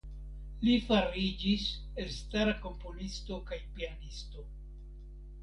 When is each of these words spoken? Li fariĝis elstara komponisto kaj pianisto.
Li 0.67 0.77
fariĝis 0.85 1.65
elstara 2.05 2.57
komponisto 2.65 3.39
kaj 3.51 3.61
pianisto. 3.77 4.49